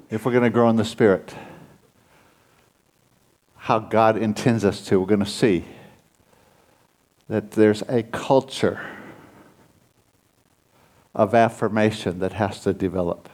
[0.09, 1.33] If we're going to grow in the Spirit,
[3.55, 5.65] how God intends us to, we're going to see
[7.27, 8.79] that there's a culture
[11.13, 13.27] of affirmation that has to develop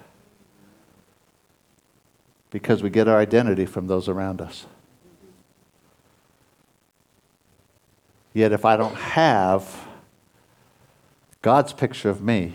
[2.50, 4.66] because we get our identity from those around us.
[8.34, 9.88] Yet, if I don't have
[11.44, 12.54] God's picture of me,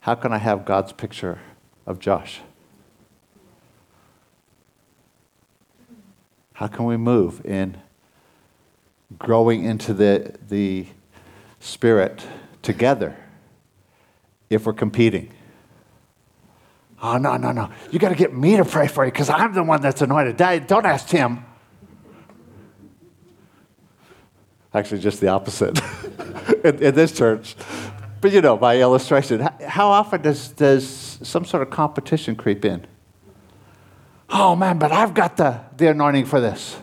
[0.00, 1.40] how can I have God's picture
[1.86, 2.42] of Josh?
[6.52, 7.78] How can we move in
[9.18, 10.86] growing into the, the
[11.58, 12.26] Spirit
[12.60, 13.16] together
[14.50, 15.32] if we're competing?
[17.02, 17.70] Oh, no, no, no.
[17.90, 20.36] You got to get me to pray for you because I'm the one that's anointed.
[20.36, 21.46] Don't ask Tim.
[24.74, 25.80] Actually, just the opposite
[26.64, 27.56] in, in, this church.
[28.20, 32.86] But you know, by illustration, how often does, does some sort of competition creep in?
[34.30, 36.76] Oh man, but I've got the, the anointing for this.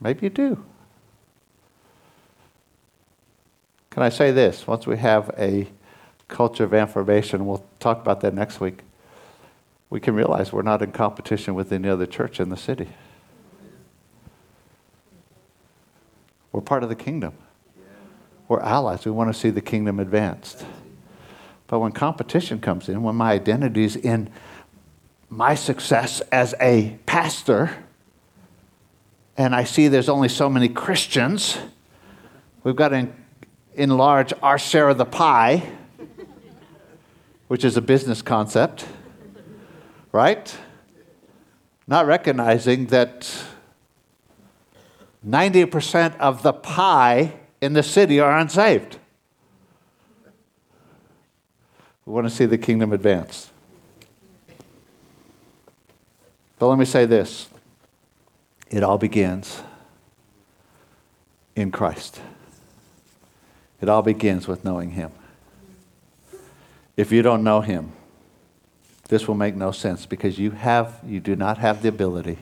[0.00, 0.64] Maybe you do.
[3.90, 4.66] Can I say this?
[4.66, 5.68] Once we have a
[6.28, 8.80] culture of affirmation, we'll talk about that next week,
[9.90, 12.88] we can realize we're not in competition with any other church in the city.
[16.52, 17.34] We're part of the kingdom.
[18.48, 19.04] We're allies.
[19.04, 20.64] We want to see the kingdom advanced.
[21.68, 24.28] But when competition comes in, when my identity is in
[25.28, 27.70] my success as a pastor,
[29.36, 31.58] and I see there's only so many Christians,
[32.64, 33.08] we've got to
[33.74, 35.70] enlarge our share of the pie,
[37.46, 38.84] which is a business concept,
[40.10, 40.52] right?
[41.86, 43.32] Not recognizing that
[45.26, 48.98] 90% of the pie in the city are unsaved.
[52.06, 53.50] We want to see the kingdom advance.
[56.58, 57.48] But let me say this
[58.70, 59.62] it all begins
[61.54, 62.20] in Christ.
[63.80, 65.10] It all begins with knowing Him.
[66.96, 67.92] If you don't know Him,
[69.08, 72.38] this will make no sense because you have you do not have the ability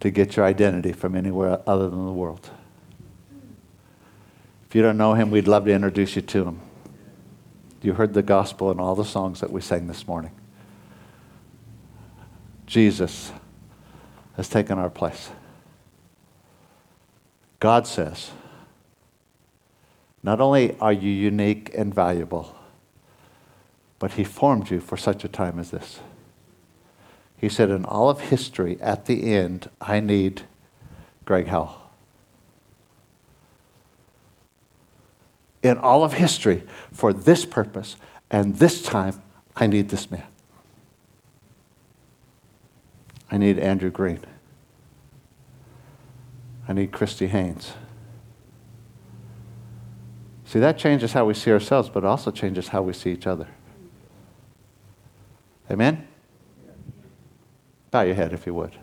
[0.00, 2.50] to get your identity from anywhere other than the world.
[4.68, 6.60] If you don't know him, we'd love to introduce you to him.
[7.82, 10.32] You heard the gospel in all the songs that we sang this morning.
[12.66, 13.32] Jesus
[14.36, 15.30] has taken our place.
[17.60, 18.30] God says,
[20.22, 22.56] not only are you unique and valuable,
[24.00, 26.00] but He formed you for such a time as this.
[27.38, 30.42] He said, in all of history, at the end, I need
[31.24, 31.82] Greg Howell.
[35.62, 36.62] In all of history,
[36.92, 37.96] for this purpose
[38.30, 39.22] and this time,
[39.56, 40.26] I need this man.
[43.30, 44.20] I need Andrew Green.
[46.68, 47.72] I need Christy Haynes.
[50.44, 53.26] See, that changes how we see ourselves, but it also changes how we see each
[53.26, 53.48] other.
[55.70, 56.05] Amen?
[57.96, 58.76] Bow your head if you would.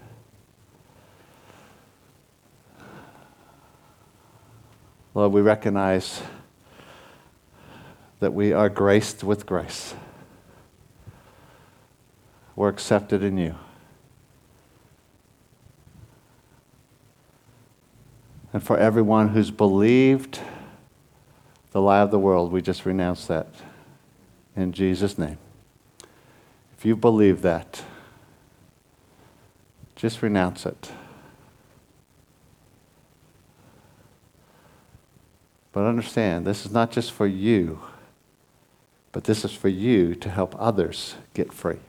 [5.13, 6.23] Lord, we recognize
[8.21, 9.93] that we are graced with grace.
[12.55, 13.53] We're accepted in you.
[18.51, 20.39] And for everyone who's believed
[21.69, 23.45] the lie of the world, we just renounce that
[24.55, 25.37] in Jesus' name.
[26.75, 27.83] If you believe that,
[30.03, 30.91] just renounce it.
[35.71, 37.79] But understand, this is not just for you,
[39.13, 41.79] but this is for you to help others get free.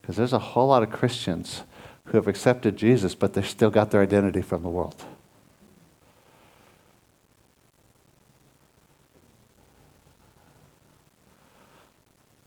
[0.00, 1.64] Because there's a whole lot of Christians
[2.06, 5.04] who have accepted Jesus, but they've still got their identity from the world.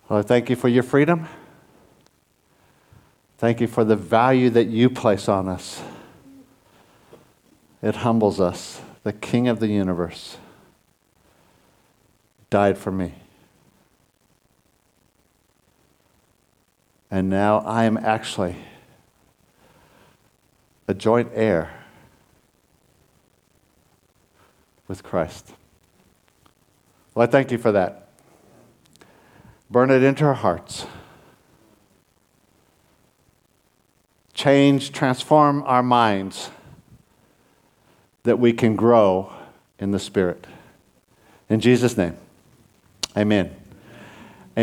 [0.09, 1.27] Lord, thank you for your freedom.
[3.45, 5.79] Thank you for the value that you place on us.
[7.79, 8.81] It humbles us.
[9.03, 10.37] The King of the universe
[12.49, 13.13] died for me.
[17.11, 18.55] And now I am actually
[20.87, 21.71] a joint heir
[24.87, 25.53] with Christ.
[27.13, 28.09] Well, I thank you for that.
[29.69, 30.87] Burn it into our hearts.
[34.35, 36.51] Change, transform our minds
[38.23, 39.31] that we can grow
[39.79, 40.45] in the Spirit.
[41.49, 42.17] In Jesus' name,
[43.17, 43.55] amen.